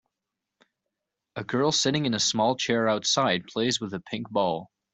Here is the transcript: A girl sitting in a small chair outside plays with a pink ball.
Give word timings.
A 1.35 1.43
girl 1.43 1.71
sitting 1.71 2.07
in 2.07 2.15
a 2.15 2.19
small 2.19 2.55
chair 2.55 2.89
outside 2.89 3.45
plays 3.45 3.79
with 3.79 3.93
a 3.93 3.99
pink 3.99 4.31
ball. 4.31 4.71